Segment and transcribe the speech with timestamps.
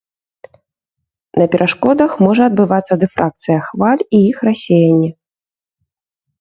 [1.41, 5.09] На перашкодах можа адбывацца дыфракцыя хваль і іх рассеянне.